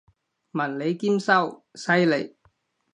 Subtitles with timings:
[0.03, 0.03] 文
[0.79, 2.35] 理兼修，犀利！